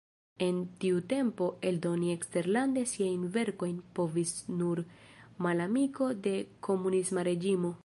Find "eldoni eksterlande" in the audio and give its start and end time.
1.71-2.85